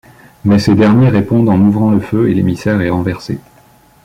Mais 0.45 0.57
ces 0.57 0.73
derniers 0.73 1.09
répondent 1.09 1.47
en 1.49 1.59
ouvrant 1.61 1.91
le 1.91 1.99
feu 1.99 2.27
et 2.27 2.33
l'émissaire 2.33 2.81
est 2.81 2.89
renversé. 2.89 3.37